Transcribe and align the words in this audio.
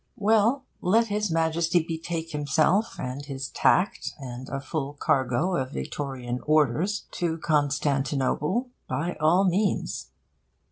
Well, 0.17 0.65
let 0.81 1.09
His 1.09 1.29
Majesty 1.29 1.79
betake 1.79 2.31
himself 2.31 2.99
and 2.99 3.23
his 3.23 3.49
tact 3.49 4.15
and 4.19 4.49
a 4.49 4.59
full 4.59 4.93
cargo 4.93 5.55
of 5.55 5.73
Victorian 5.73 6.39
Orders 6.47 7.01
to 7.11 7.37
Constantinople, 7.37 8.71
by 8.89 9.15
all 9.21 9.43
means. 9.43 10.07